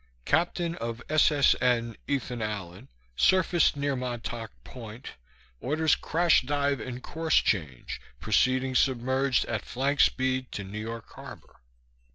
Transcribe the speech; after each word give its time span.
Captain 0.25 0.73
of 0.77 0.99
SSN 1.09 1.95
Ethan 2.07 2.41
Allen, 2.41 2.89
surfaced 3.15 3.77
near 3.77 3.95
Montauk 3.95 4.49
Point, 4.63 5.09
orders 5.59 5.93
crash 5.93 6.41
dive 6.41 6.79
and 6.79 7.03
course 7.03 7.35
change, 7.37 8.01
proceeding 8.19 8.73
submerged 8.73 9.45
at 9.45 9.63
flank 9.63 9.99
speed 9.99 10.51
to 10.53 10.63
New 10.63 10.79
York 10.81 11.07
Harbor. 11.11 11.59